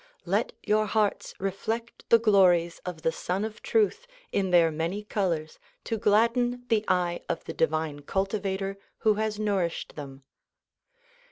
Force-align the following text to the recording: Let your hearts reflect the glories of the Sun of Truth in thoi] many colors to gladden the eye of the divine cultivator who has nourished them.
Let 0.25 0.53
your 0.63 0.87
hearts 0.87 1.35
reflect 1.37 2.05
the 2.09 2.17
glories 2.17 2.79
of 2.87 3.03
the 3.03 3.11
Sun 3.11 3.45
of 3.45 3.61
Truth 3.61 4.07
in 4.31 4.49
thoi] 4.51 4.71
many 4.73 5.03
colors 5.03 5.59
to 5.83 5.95
gladden 5.99 6.65
the 6.69 6.83
eye 6.87 7.21
of 7.29 7.43
the 7.43 7.53
divine 7.53 7.99
cultivator 7.99 8.79
who 9.05 9.13
has 9.21 9.37
nourished 9.39 9.95
them. 9.95 10.23